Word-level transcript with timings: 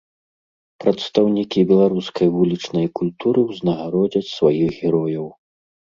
Прадстаўнікі 0.85 1.67
беларускай 1.73 2.27
вулічнай 2.37 2.87
культуры 3.01 3.39
ўзнагародзяць 3.51 4.27
сваіх 4.37 4.71
герояў. 4.87 5.27